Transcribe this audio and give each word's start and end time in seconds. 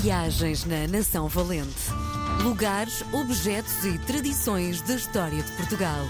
Viagens 0.00 0.66
na 0.66 0.86
Nação 0.86 1.26
Valente. 1.26 1.90
Lugares, 2.42 3.02
objetos 3.14 3.82
e 3.84 3.98
tradições 4.00 4.82
da 4.82 4.94
história 4.94 5.42
de 5.42 5.50
Portugal. 5.52 6.04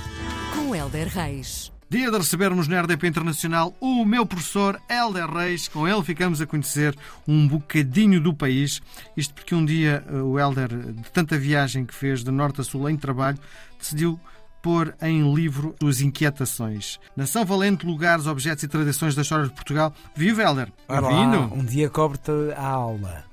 Com 0.55 0.75
Helder 0.75 1.07
Reis. 1.07 1.73
Dia 1.89 2.11
de 2.11 2.17
recebermos 2.17 2.67
na 2.67 2.81
RDP 2.81 3.07
Internacional 3.07 3.77
o 3.81 4.05
meu 4.05 4.27
professor 4.27 4.81
Helder 4.91 5.31
Reis. 5.31 5.69
Com 5.69 5.87
ele 5.87 6.03
ficamos 6.03 6.41
a 6.41 6.47
conhecer 6.47 6.99
um 7.29 7.47
bocadinho 7.47 8.21
do 8.21 8.35
país. 8.35 8.83
Isto 9.17 9.35
porque 9.35 9.55
um 9.55 9.65
dia 9.65 10.05
eh, 10.09 10.17
o 10.17 10.37
Helder, 10.37 10.69
de 10.69 11.11
tanta 11.13 11.39
viagem 11.39 11.85
que 11.85 11.95
fez 11.95 12.25
de 12.25 12.31
norte 12.33 12.61
a 12.61 12.65
sul 12.65 12.91
em 12.91 12.97
trabalho, 12.97 13.39
decidiu 13.79 14.19
pôr 14.61 14.97
em 15.01 15.33
livro 15.33 15.77
suas 15.81 16.01
inquietações. 16.01 16.99
Nação 17.17 17.45
Valente, 17.45 17.87
lugares, 17.87 18.27
objetos 18.27 18.65
e 18.65 18.69
tradições 18.69 19.15
da 19.15 19.23
história 19.23 19.47
de 19.47 19.53
Portugal. 19.53 19.95
Viva, 20.15 20.43
Helder! 20.43 20.73
Bem-vindo! 20.89 21.55
Um 21.55 21.65
dia 21.65 21.89
cobre-te 21.89 22.33
a 22.57 22.67
aula. 22.67 23.26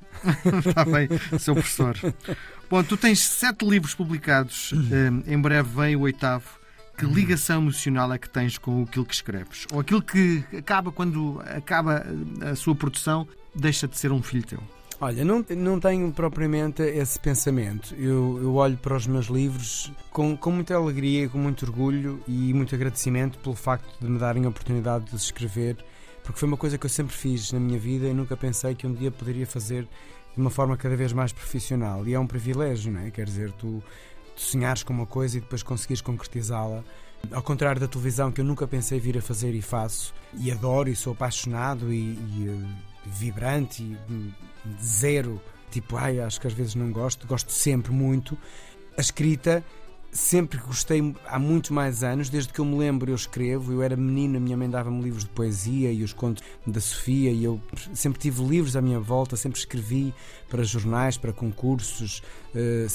Está 0.66 0.86
bem, 0.86 1.08
seu 1.40 1.54
professor. 1.54 1.98
Bom, 2.70 2.84
tu 2.84 2.98
tens 2.98 3.20
sete 3.20 3.66
livros 3.66 3.94
publicados. 3.94 4.74
Eh, 4.92 5.34
em 5.34 5.40
breve 5.40 5.70
vem 5.70 5.96
o 5.96 6.02
oitavo. 6.02 6.46
Que 6.98 7.06
ligação 7.06 7.62
emocional 7.62 8.14
é 8.14 8.18
que 8.20 8.30
tens 8.30 8.58
com 8.58 8.84
aquilo 8.84 9.06
que 9.06 9.16
escreves? 9.16 9.66
Ou 9.72 9.80
aquilo 9.80 10.02
que 10.02 10.44
acaba 10.56 10.92
quando 10.92 11.42
acaba 11.46 12.06
a 12.42 12.56
sua 12.56 12.76
produção, 12.76 13.28
deixa 13.56 13.88
de 13.88 13.98
ser 13.98 14.12
um 14.12 14.22
filho 14.22 14.46
teu? 14.46 14.60
Olha, 15.02 15.26
não, 15.26 15.44
não 15.58 15.80
tenho 15.80 16.12
propriamente 16.12 16.82
esse 16.82 17.20
pensamento. 17.20 17.94
Eu, 17.96 18.40
eu 18.42 18.56
olho 18.56 18.78
para 18.78 18.96
os 18.96 19.06
meus 19.06 19.26
livros 19.26 19.92
com, 20.12 20.38
com 20.38 20.52
muita 20.52 20.76
alegria, 20.76 21.28
com 21.28 21.38
muito 21.38 21.66
orgulho 21.66 22.24
e 22.28 22.54
muito 22.54 22.74
agradecimento 22.74 23.38
pelo 23.40 23.56
facto 23.56 24.00
de 24.00 24.08
me 24.08 24.18
darem 24.18 24.46
a 24.46 24.50
oportunidade 24.50 25.06
de 25.06 25.16
escrever, 25.16 25.76
porque 26.24 26.40
foi 26.40 26.48
uma 26.48 26.58
coisa 26.58 26.78
que 26.78 26.86
eu 26.86 26.90
sempre 26.90 27.14
fiz 27.16 27.52
na 27.52 27.60
minha 27.60 27.78
vida 27.78 28.08
e 28.08 28.14
nunca 28.14 28.36
pensei 28.36 28.74
que 28.74 28.88
um 28.88 28.94
dia 28.94 29.12
poderia 29.12 29.46
fazer 29.46 29.84
de 29.84 30.42
uma 30.42 30.50
forma 30.50 30.76
cada 30.78 30.96
vez 30.96 31.14
mais 31.14 31.32
profissional. 31.32 32.08
E 32.08 32.14
é 32.14 32.20
um 32.20 32.26
privilégio, 32.26 32.92
não 32.92 33.02
é? 33.02 33.12
Quer 33.12 33.26
dizer, 33.26 33.52
tu, 33.52 33.84
tu 34.36 34.42
sonhares 34.42 34.84
com 34.84 34.94
uma 34.94 35.06
coisa 35.06 35.38
e 35.38 35.42
depois 35.42 35.62
conseguires 35.62 36.02
concretizá-la. 36.02 36.84
Ao 37.32 37.42
contrário 37.42 37.80
da 37.80 37.88
televisão, 37.88 38.32
que 38.32 38.42
eu 38.42 38.46
nunca 38.46 38.68
pensei 38.68 39.00
vir 39.00 39.18
a 39.18 39.22
fazer 39.22 39.54
e 39.54 39.62
faço, 39.62 40.14
e 40.34 40.52
adoro 40.52 40.90
e 40.90 40.96
sou 40.96 41.14
apaixonado 41.14 41.94
e, 41.94 42.14
e 42.14 42.50
uh, 42.50 42.68
vibrante, 43.06 43.84
e 43.84 44.38
zero, 44.84 45.42
tipo, 45.72 45.96
ai, 45.96 46.20
acho 46.20 46.42
que 46.42 46.48
às 46.48 46.54
vezes 46.54 46.76
não 46.76 46.92
gosto, 46.92 47.28
gosto 47.28 47.52
sempre 47.52 47.92
muito. 47.92 48.38
A 48.98 49.02
escrita 49.02 49.64
sempre 50.14 50.60
gostei 50.60 51.16
há 51.26 51.40
muito 51.40 51.74
mais 51.74 52.04
anos, 52.04 52.30
desde 52.30 52.54
que 52.54 52.60
eu 52.60 52.66
me 52.66 52.78
lembro 52.78 53.10
eu 53.10 53.16
escrevo, 53.16 53.74
eu 53.74 53.82
era 53.82 53.96
menino, 53.96 54.38
a 54.38 54.40
minha 54.40 54.56
mãe 54.56 54.70
dava-me 54.70 55.02
livros 55.02 55.24
de 55.24 55.30
poesia 55.32 55.92
e 55.92 56.04
os 56.04 56.14
contos 56.14 56.44
da 56.66 56.80
Sofia 56.80 57.32
e 57.32 57.44
eu 57.44 57.60
sempre 57.94 58.20
tive 58.20 58.44
livros 58.44 58.76
à 58.76 58.82
minha 58.82 59.00
volta, 59.00 59.36
sempre 59.36 59.58
escrevi 59.58 60.14
para 60.48 60.64
jornais, 60.64 61.18
para 61.18 61.34
concursos, 61.34 62.22
eh, 62.54 62.86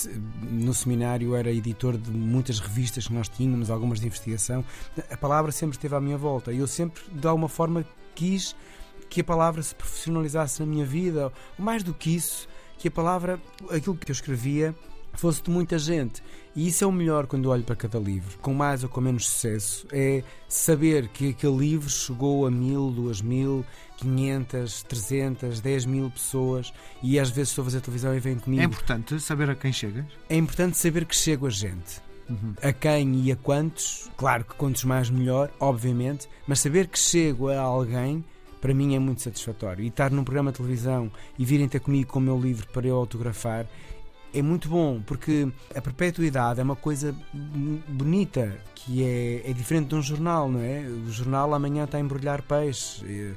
no 0.49 0.73
seminário 0.73 1.35
era 1.35 1.51
editor 1.51 1.99
de 1.99 2.11
muitas 2.11 2.61
revistas 2.61 3.09
que 3.09 3.13
nós 3.13 3.29
tínhamos, 3.29 3.69
algumas 3.69 3.99
de 3.99 4.07
investigação, 4.07 4.65
a 5.11 5.17
palavra 5.17 5.51
sempre 5.51 5.77
esteve 5.77 5.97
à 5.97 6.01
minha 6.01 6.17
volta 6.17 6.53
e 6.53 6.59
eu 6.59 6.69
sempre 6.69 7.03
de 7.13 7.27
alguma 7.27 7.49
forma 7.49 7.85
quis 8.15 8.55
que 9.11 9.23
a 9.23 9.25
palavra 9.25 9.61
se 9.63 9.75
profissionalizasse 9.75 10.61
na 10.61 10.67
minha 10.67 10.87
vida, 10.87 11.33
mais 11.59 11.83
do 11.83 11.93
que 11.93 12.15
isso, 12.15 12.49
que 12.79 12.87
a 12.87 12.91
palavra, 12.91 13.41
aquilo 13.71 13.97
que 13.97 14.11
eu 14.11 14.15
escrevia 14.15 14.75
fosse 15.15 15.43
de 15.43 15.51
muita 15.51 15.79
gente. 15.79 16.23
E 16.55 16.69
isso 16.69 16.83
é 16.83 16.87
o 16.87 16.93
melhor 16.93 17.27
quando 17.27 17.47
olho 17.47 17.63
para 17.63 17.77
cada 17.77 17.99
livro, 17.99 18.39
com 18.39 18.53
mais 18.53 18.83
ou 18.83 18.89
com 18.89 19.01
menos 19.01 19.29
sucesso, 19.29 19.87
é 19.93 20.23
saber 20.49 21.09
que 21.09 21.31
aquele 21.31 21.57
livro 21.57 21.89
chegou 21.89 22.47
a 22.47 22.51
mil, 22.51 22.91
duas 22.91 23.21
mil, 23.21 23.65
quinhentas, 23.97 24.83
trezentas, 24.83 25.61
dez 25.61 25.85
mil 25.85 26.11
pessoas 26.11 26.73
e 27.03 27.19
às 27.19 27.31
vezes 27.31 27.51
estou 27.51 27.63
a 27.63 27.67
fazer 27.67 27.81
televisão 27.81 28.15
e 28.15 28.21
vem 28.21 28.39
comigo. 28.39 28.63
É 28.63 28.65
importante 28.65 29.21
saber 29.21 29.51
a 29.51 29.55
quem 29.55 29.73
chegas? 29.73 30.05
É 30.29 30.37
importante 30.37 30.77
saber 30.77 31.05
que 31.05 31.15
chego 31.15 31.47
a 31.47 31.51
gente. 31.51 32.01
Uhum. 32.29 32.55
A 32.63 32.73
quem 32.73 33.23
e 33.23 33.33
a 33.33 33.37
quantos, 33.37 34.11
claro 34.17 34.45
que 34.45 34.55
quantos 34.55 34.85
mais 34.85 35.09
melhor, 35.09 35.51
obviamente, 35.59 36.29
mas 36.47 36.61
saber 36.61 36.87
que 36.89 36.99
chego 36.99 37.49
a 37.49 37.59
alguém 37.59 38.23
para 38.61 38.75
mim 38.75 38.95
é 38.95 38.99
muito 38.99 39.23
satisfatório. 39.23 39.85
E 39.85 39.89
estar 39.89 40.11
num 40.11 40.25
programa 40.25 40.51
de 40.51 40.59
televisão 40.59 41.11
e 41.39 41.45
virem 41.45 41.69
ter 41.69 41.81
comigo 41.81 42.11
com 42.11 42.19
o 42.19 42.23
meu 42.23 42.39
livro 42.39 42.67
para 42.69 42.87
eu 42.87 42.97
autografar 42.97 43.67
é 44.33 44.43
muito 44.43 44.69
bom, 44.69 45.01
porque 45.05 45.49
a 45.75 45.81
perpetuidade 45.81 46.61
é 46.61 46.63
uma 46.63 46.77
coisa 46.77 47.15
bonita, 47.89 48.57
que 48.75 49.03
é, 49.03 49.51
é 49.51 49.53
diferente 49.53 49.89
de 49.89 49.95
um 49.95 50.03
jornal, 50.03 50.49
não 50.49 50.61
é? 50.61 50.81
O 50.81 51.11
jornal 51.11 51.55
amanhã 51.55 51.85
está 51.85 51.99
a 51.99 52.01
embrulhar 52.01 52.43
peixe, 52.43 53.35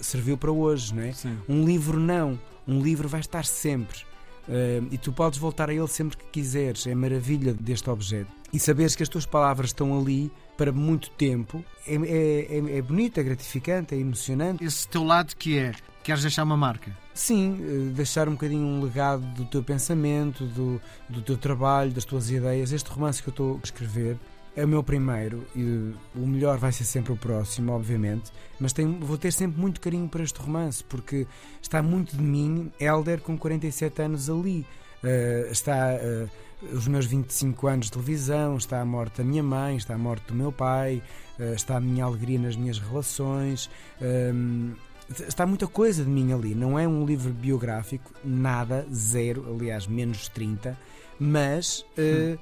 serviu 0.00 0.36
para 0.36 0.50
hoje, 0.50 0.94
não 0.94 1.02
é? 1.02 1.12
Sim. 1.12 1.38
Um 1.48 1.64
livro 1.64 1.98
não, 1.98 2.38
um 2.66 2.80
livro 2.80 3.08
vai 3.08 3.20
estar 3.20 3.44
sempre. 3.44 4.00
Uh, 4.48 4.88
e 4.90 4.98
tu 4.98 5.12
podes 5.12 5.38
voltar 5.38 5.70
a 5.70 5.74
ele 5.74 5.86
sempre 5.86 6.16
que 6.16 6.24
quiseres, 6.24 6.86
é 6.86 6.92
a 6.92 6.96
maravilha 6.96 7.54
deste 7.54 7.88
objeto. 7.88 8.30
E 8.52 8.58
saberes 8.58 8.96
que 8.96 9.02
as 9.02 9.08
tuas 9.08 9.24
palavras 9.24 9.70
estão 9.70 9.98
ali 9.98 10.30
para 10.58 10.72
muito 10.72 11.10
tempo 11.10 11.64
é, 11.86 11.94
é, 11.94 12.58
é, 12.58 12.78
é 12.78 12.82
bonito, 12.82 13.18
é 13.18 13.22
gratificante, 13.22 13.94
é 13.94 13.98
emocionante. 13.98 14.62
Esse 14.62 14.86
teu 14.88 15.04
lado 15.04 15.34
que 15.36 15.58
é, 15.58 15.72
queres 16.02 16.22
deixar 16.22 16.42
uma 16.44 16.56
marca? 16.56 16.96
Sim, 17.14 17.58
eh, 17.60 17.92
deixar 17.94 18.28
um 18.28 18.32
bocadinho 18.32 18.66
um 18.66 18.82
legado 18.82 19.22
do 19.34 19.44
teu 19.44 19.62
pensamento, 19.62 20.44
do, 20.44 20.80
do 21.08 21.22
teu 21.22 21.36
trabalho, 21.36 21.92
das 21.92 22.04
tuas 22.04 22.30
ideias. 22.30 22.72
Este 22.72 22.90
romance 22.90 23.22
que 23.22 23.28
eu 23.28 23.32
estou 23.32 23.56
a 23.56 23.64
escrever 23.64 24.18
é 24.54 24.64
o 24.64 24.68
meu 24.68 24.82
primeiro 24.82 25.46
e 25.56 25.94
o 26.14 26.26
melhor 26.26 26.58
vai 26.58 26.72
ser 26.72 26.84
sempre 26.84 27.12
o 27.12 27.16
próximo, 27.16 27.72
obviamente. 27.72 28.30
Mas 28.60 28.72
tenho, 28.72 28.98
vou 29.00 29.16
ter 29.16 29.32
sempre 29.32 29.60
muito 29.60 29.80
carinho 29.80 30.08
para 30.08 30.22
este 30.22 30.38
romance 30.40 30.84
porque 30.84 31.26
está 31.60 31.82
muito 31.82 32.16
de 32.16 32.22
mim, 32.22 32.70
Elder, 32.78 33.20
com 33.20 33.36
47 33.36 34.02
anos 34.02 34.28
ali. 34.28 34.66
Uh, 35.02 35.50
está 35.50 35.96
uh, 35.96 36.76
os 36.76 36.86
meus 36.86 37.06
25 37.06 37.66
anos 37.66 37.86
de 37.86 37.92
televisão, 37.92 38.56
está 38.56 38.80
a 38.80 38.84
morte 38.84 39.18
da 39.18 39.24
minha 39.24 39.42
mãe, 39.42 39.76
está 39.76 39.94
a 39.94 39.98
morte 39.98 40.26
do 40.28 40.34
meu 40.34 40.52
pai, 40.52 41.02
uh, 41.40 41.54
está 41.54 41.78
a 41.78 41.80
minha 41.80 42.04
alegria 42.04 42.38
nas 42.38 42.54
minhas 42.54 42.78
relações. 42.78 43.68
Ehm, 44.00 44.74
está 45.10 45.46
muita 45.46 45.66
coisa 45.66 46.04
de 46.04 46.10
mim 46.10 46.32
ali. 46.32 46.54
Não 46.54 46.78
é 46.78 46.86
um 46.86 47.04
livro 47.04 47.32
biográfico, 47.32 48.12
nada, 48.24 48.86
zero, 48.92 49.46
aliás, 49.54 49.86
menos 49.86 50.28
30, 50.28 50.78
mas 51.18 51.80
uh, 51.80 52.38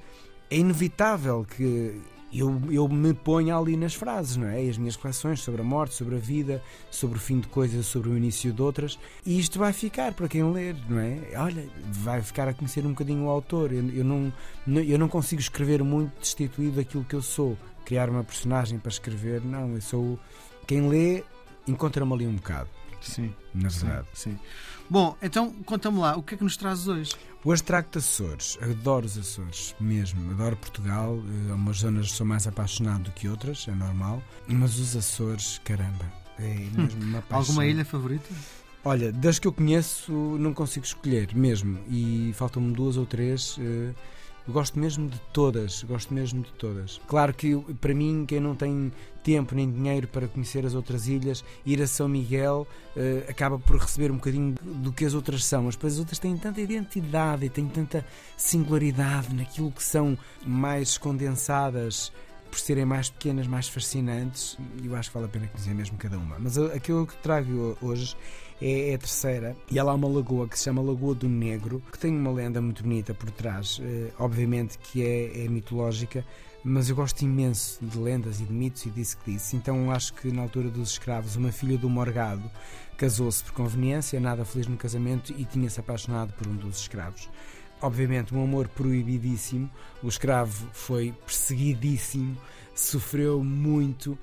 é 0.49 0.57
inevitável 0.57 1.45
que 1.45 2.01
eu, 2.33 2.61
eu 2.71 2.87
me 2.87 3.13
ponha 3.13 3.57
ali 3.57 3.75
nas 3.75 3.93
frases, 3.93 4.37
não 4.37 4.47
é? 4.47 4.63
E 4.63 4.69
as 4.69 4.77
minhas 4.77 4.95
reflexões 4.95 5.41
sobre 5.41 5.61
a 5.61 5.63
morte, 5.63 5.95
sobre 5.95 6.15
a 6.15 6.17
vida, 6.17 6.63
sobre 6.89 7.17
o 7.17 7.21
fim 7.21 7.39
de 7.39 7.47
coisas, 7.47 7.85
sobre 7.85 8.09
o 8.09 8.17
início 8.17 8.53
de 8.53 8.61
outras. 8.61 8.97
E 9.25 9.37
isto 9.37 9.59
vai 9.59 9.73
ficar 9.73 10.13
para 10.13 10.29
quem 10.29 10.43
ler, 10.51 10.75
não 10.89 10.99
é? 10.99 11.19
Olha, 11.35 11.67
vai 11.89 12.21
ficar 12.21 12.47
a 12.47 12.53
conhecer 12.53 12.85
um 12.85 12.91
bocadinho 12.91 13.25
o 13.25 13.29
autor. 13.29 13.73
Eu, 13.73 13.89
eu 13.89 14.03
não, 14.05 14.33
eu 14.65 14.97
não 14.97 15.09
consigo 15.09 15.41
escrever 15.41 15.83
muito 15.83 16.19
destituído 16.19 16.77
daquilo 16.77 17.03
que 17.03 17.15
eu 17.15 17.21
sou. 17.21 17.57
Criar 17.83 18.09
uma 18.09 18.23
personagem 18.23 18.79
para 18.79 18.89
escrever, 18.89 19.41
não. 19.43 19.75
Eu 19.75 19.81
sou. 19.81 20.17
Quem 20.65 20.87
lê 20.87 21.23
encontra-me 21.67 22.13
ali 22.13 22.27
um 22.27 22.35
bocado. 22.35 22.69
Sim. 23.01 23.33
Na 23.53 23.69
verdade. 23.69 24.07
Sim, 24.13 24.31
sim. 24.31 24.39
Bom, 24.89 25.15
então 25.21 25.51
conta-me 25.65 25.97
lá, 25.99 26.15
o 26.17 26.23
que 26.23 26.35
é 26.35 26.37
que 26.37 26.43
nos 26.43 26.55
trazes 26.57 26.87
hoje? 26.87 27.13
Hoje 27.43 27.63
trago-te 27.63 27.97
Açores. 27.97 28.57
Adoro 28.61 29.05
os 29.05 29.17
Açores, 29.17 29.75
mesmo. 29.79 30.31
Adoro 30.31 30.55
Portugal. 30.55 31.17
Eh, 31.49 31.53
umas 31.53 31.77
zonas 31.77 32.11
sou 32.11 32.25
mais 32.25 32.45
apaixonado 32.45 33.03
do 33.03 33.11
que 33.11 33.27
outras, 33.27 33.67
é 33.67 33.71
normal. 33.73 34.21
Mas 34.47 34.77
os 34.77 34.95
Açores, 34.95 35.59
caramba, 35.63 36.05
é 36.37 36.53
mesmo 36.77 37.03
uma 37.03 37.21
paixão. 37.23 37.39
Alguma 37.39 37.65
ilha 37.65 37.83
favorita? 37.83 38.29
Olha, 38.83 39.11
das 39.11 39.39
que 39.39 39.47
eu 39.47 39.53
conheço, 39.53 40.11
não 40.11 40.53
consigo 40.53 40.85
escolher, 40.85 41.33
mesmo. 41.35 41.79
E 41.89 42.31
faltam-me 42.35 42.73
duas 42.73 42.97
ou 42.97 43.05
três. 43.05 43.57
Uh, 43.57 43.95
gosto 44.51 44.79
mesmo 44.79 45.09
de 45.09 45.19
todas, 45.33 45.83
gosto 45.83 46.13
mesmo 46.13 46.43
de 46.43 46.51
todas. 46.53 46.99
Claro 47.07 47.33
que 47.33 47.55
para 47.79 47.93
mim, 47.93 48.25
quem 48.27 48.39
não 48.39 48.55
tem 48.55 48.91
tempo 49.23 49.55
nem 49.55 49.71
dinheiro 49.71 50.07
para 50.07 50.27
conhecer 50.27 50.65
as 50.65 50.73
outras 50.73 51.07
ilhas, 51.07 51.43
ir 51.65 51.81
a 51.81 51.87
São 51.87 52.07
Miguel 52.07 52.67
uh, 52.95 53.29
acaba 53.29 53.59
por 53.59 53.77
receber 53.77 54.11
um 54.11 54.15
bocadinho 54.15 54.55
do 54.61 54.91
que 54.91 55.05
as 55.05 55.13
outras 55.13 55.45
são, 55.45 55.63
mas 55.63 55.75
depois 55.75 55.93
as 55.93 55.99
outras 55.99 56.19
têm 56.19 56.35
tanta 56.37 56.59
identidade 56.59 57.45
e 57.45 57.49
têm 57.49 57.67
tanta 57.67 58.05
singularidade 58.35 59.33
naquilo 59.33 59.71
que 59.71 59.83
são 59.83 60.17
mais 60.45 60.97
condensadas 60.97 62.11
por 62.51 62.59
serem 62.59 62.83
mais 62.83 63.09
pequenas, 63.09 63.47
mais 63.47 63.69
fascinantes, 63.69 64.57
e 64.83 64.87
eu 64.87 64.95
acho 64.95 65.09
que 65.09 65.13
vale 65.15 65.25
a 65.25 65.29
pena 65.29 65.47
conhecer 65.47 65.73
mesmo 65.73 65.97
cada 65.97 66.17
uma. 66.17 66.37
Mas 66.37 66.57
aquilo 66.57 67.07
que 67.07 67.15
trago 67.15 67.77
hoje 67.81 68.15
é, 68.61 68.91
é, 68.91 68.95
a 68.95 68.97
terceira, 68.97 69.55
e 69.71 69.79
ela 69.79 69.91
há 69.91 69.95
uma 69.95 70.07
lagoa 70.07 70.47
que 70.47 70.57
se 70.59 70.65
chama 70.65 70.81
Lagoa 70.81 71.15
do 71.15 71.29
Negro, 71.29 71.81
que 71.91 71.97
tem 71.97 72.15
uma 72.15 72.31
lenda 72.31 72.61
muito 72.61 72.83
bonita 72.83 73.13
por 73.13 73.31
trás, 73.31 73.79
eh, 73.81 74.11
obviamente 74.19 74.77
que 74.77 75.01
é, 75.03 75.45
é 75.45 75.47
mitológica, 75.47 76.23
mas 76.63 76.89
eu 76.89 76.95
gosto 76.95 77.23
imenso 77.23 77.83
de 77.83 77.97
lendas 77.97 78.39
e 78.39 78.43
de 78.43 78.53
mitos 78.53 78.85
e 78.85 78.91
disse 78.91 79.17
que 79.17 79.31
disse. 79.31 79.55
Então 79.55 79.89
acho 79.89 80.13
que 80.13 80.31
na 80.31 80.43
altura 80.43 80.69
dos 80.69 80.91
escravos, 80.91 81.35
uma 81.35 81.51
filha 81.51 81.77
do 81.77 81.89
Morgado 81.89 82.51
casou-se 82.97 83.43
por 83.43 83.53
conveniência, 83.53 84.19
nada 84.19 84.45
feliz 84.45 84.67
no 84.67 84.77
casamento 84.77 85.33
e 85.35 85.43
tinha-se 85.43 85.79
apaixonado 85.79 86.33
por 86.33 86.45
um 86.47 86.55
dos 86.55 86.81
escravos. 86.81 87.29
Obviamente, 87.81 88.33
um 88.33 88.43
amor 88.43 88.67
proibidíssimo. 88.67 89.69
O 90.03 90.07
escravo 90.07 90.67
foi 90.73 91.13
perseguidíssimo, 91.25 92.37
sofreu 92.75 93.43
muito, 93.43 94.17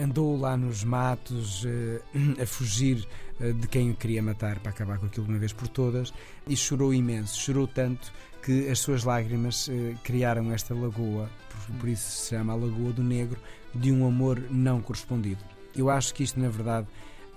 andou 0.00 0.38
lá 0.38 0.56
nos 0.56 0.84
matos 0.84 1.64
uh, 1.64 2.02
a 2.42 2.46
fugir 2.46 3.06
eh, 3.40 3.52
de 3.52 3.68
quem 3.68 3.90
o 3.90 3.94
queria 3.94 4.22
matar 4.22 4.58
para 4.58 4.70
acabar 4.70 4.98
com 4.98 5.06
aquilo 5.06 5.26
de 5.26 5.32
uma 5.32 5.38
vez 5.38 5.52
por 5.52 5.68
todas 5.68 6.12
e 6.46 6.56
chorou 6.56 6.92
imenso, 6.92 7.40
chorou 7.40 7.66
tanto 7.66 8.12
que 8.42 8.68
as 8.68 8.80
suas 8.80 9.04
lágrimas 9.04 9.68
eh, 9.68 9.94
criaram 10.02 10.52
esta 10.52 10.74
lagoa, 10.74 11.30
por, 11.48 11.76
por 11.76 11.88
isso 11.88 12.10
se 12.10 12.30
chama 12.30 12.52
a 12.52 12.56
Lagoa 12.56 12.92
do 12.92 13.02
Negro, 13.02 13.38
de 13.74 13.92
um 13.92 14.06
amor 14.06 14.42
não 14.50 14.80
correspondido. 14.80 15.42
Eu 15.76 15.88
acho 15.88 16.12
que 16.14 16.24
isto, 16.24 16.40
na 16.40 16.48
verdade, 16.48 16.86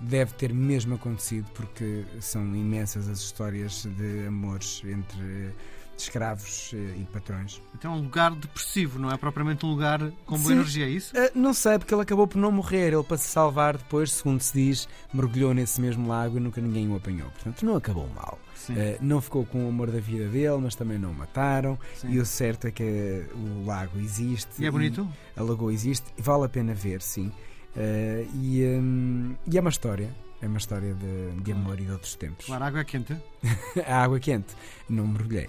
deve 0.02 0.32
ter 0.34 0.52
mesmo 0.52 0.94
acontecido, 0.94 1.46
porque 1.54 2.04
são 2.20 2.42
imensas 2.54 3.08
as 3.08 3.20
histórias 3.20 3.84
de 3.84 4.26
amores 4.26 4.82
entre 4.84 5.52
escravos 5.96 6.72
eh, 6.74 7.00
e 7.00 7.04
patrões. 7.12 7.60
Então 7.74 7.92
é 7.92 7.96
um 7.96 8.02
lugar 8.02 8.32
depressivo, 8.32 8.98
não 8.98 9.10
é 9.10 9.16
propriamente 9.16 9.64
um 9.64 9.70
lugar 9.70 10.00
com 10.26 10.36
boa 10.36 10.48
Sim. 10.48 10.52
energia, 10.52 10.86
é 10.86 10.88
isso? 10.88 11.14
Uh, 11.14 11.30
não 11.34 11.54
sei, 11.54 11.78
porque 11.78 11.94
ele 11.94 12.02
acabou 12.02 12.26
por 12.26 12.38
não 12.38 12.50
morrer. 12.50 12.92
Ele, 12.92 13.02
para 13.02 13.16
se 13.16 13.28
salvar 13.28 13.76
depois, 13.76 14.12
segundo 14.12 14.40
se 14.40 14.52
diz, 14.52 14.88
mergulhou 15.12 15.54
nesse 15.54 15.80
mesmo 15.80 16.08
lago 16.08 16.36
e 16.36 16.40
nunca 16.40 16.60
ninguém 16.60 16.88
o 16.88 16.96
apanhou. 16.96 17.30
Portanto, 17.30 17.64
não 17.64 17.76
acabou 17.76 18.08
mal. 18.08 18.38
Uh, 18.68 18.74
não 19.00 19.20
ficou 19.20 19.44
com 19.44 19.64
o 19.66 19.68
amor 19.68 19.90
da 19.90 20.00
vida 20.00 20.28
dele, 20.28 20.58
mas 20.60 20.74
também 20.74 20.98
não 20.98 21.10
o 21.10 21.14
mataram. 21.14 21.78
Sim. 21.96 22.10
E 22.10 22.18
o 22.18 22.26
certo 22.26 22.66
é 22.66 22.70
que 22.70 23.24
o 23.34 23.66
lago 23.66 23.98
existe. 23.98 24.62
E 24.62 24.66
é 24.66 24.70
bonito? 24.70 25.08
A 25.36 25.42
lagoa 25.42 25.72
existe. 25.72 26.06
e 26.16 26.22
Vale 26.22 26.44
a 26.46 26.48
pena 26.48 26.74
ver, 26.74 27.02
sim. 27.02 27.32
Uh, 27.76 28.28
e, 28.42 28.64
um, 28.64 29.34
e 29.50 29.56
é 29.56 29.60
uma 29.60 29.70
história. 29.70 30.14
É 30.40 30.46
uma 30.46 30.58
história 30.58 30.92
de, 30.94 31.40
de 31.40 31.52
amor 31.52 31.78
e 31.78 31.84
de 31.84 31.92
outros 31.92 32.16
tempos. 32.16 32.46
Claro, 32.46 32.64
a 32.64 32.66
água 32.66 32.80
é 32.80 32.84
quente. 32.84 33.16
a 33.86 34.02
água 34.02 34.18
quente. 34.18 34.56
Não 34.88 35.06
mergulhei. 35.06 35.48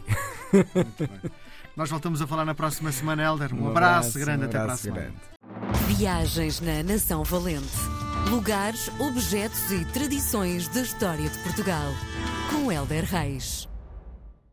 Muito 0.54 1.08
bem. 1.08 1.32
Nós 1.76 1.90
voltamos 1.90 2.22
a 2.22 2.28
falar 2.28 2.46
na 2.46 2.54
próxima 2.54 2.92
semana, 2.92 3.24
Helder. 3.24 3.54
Um, 3.56 3.70
abraço, 3.70 4.20
grande, 4.20 4.44
um 4.44 4.46
até 4.46 4.52
para 4.52 4.60
a 4.60 4.64
abraço 4.66 4.84
semana. 4.84 5.02
grande. 5.02 5.96
Viagens 5.96 6.62
na 6.62 6.84
Nação 6.84 7.24
Valente. 7.24 7.66
Lugares, 8.30 8.90
objetos 9.00 9.72
e 9.72 9.84
tradições 9.86 10.68
da 10.68 10.82
história 10.82 11.28
de 11.28 11.38
Portugal. 11.40 11.92
Com 12.52 12.72
Helder 12.72 13.04
Reis. 13.06 13.68